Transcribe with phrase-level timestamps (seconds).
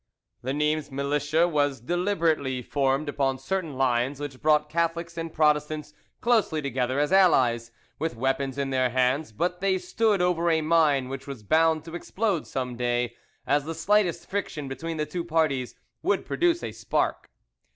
[0.41, 6.59] The Nimes Militia was deliberately formed upon certain lines which brought Catholics and Protestants closely
[6.59, 11.27] together as allies, with weapons in their hands; but they stood over a mine which
[11.27, 16.25] was bound to explode some day, as the slightest friction between the two parties would
[16.25, 17.29] produce a spark.